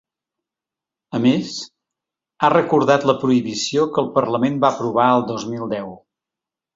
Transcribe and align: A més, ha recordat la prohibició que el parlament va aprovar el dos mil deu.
A 1.17 1.19
més, 1.25 1.49
ha 2.41 2.49
recordat 2.53 3.05
la 3.09 3.15
prohibició 3.25 3.85
que 3.97 4.03
el 4.07 4.13
parlament 4.19 4.57
va 4.65 4.71
aprovar 4.73 5.07
el 5.19 5.27
dos 5.33 5.47
mil 5.53 5.69
deu. 5.75 5.93